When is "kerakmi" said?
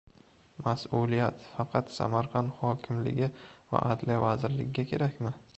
4.95-5.39